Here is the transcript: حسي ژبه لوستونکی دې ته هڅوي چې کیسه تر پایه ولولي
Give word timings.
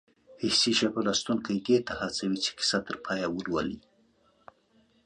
حسي 0.41 0.71
ژبه 0.79 0.99
لوستونکی 1.07 1.55
دې 1.67 1.77
ته 1.87 1.93
هڅوي 2.01 2.37
چې 2.43 2.51
کیسه 2.57 2.77
تر 2.87 2.95
پایه 3.05 3.27
ولولي 3.35 3.79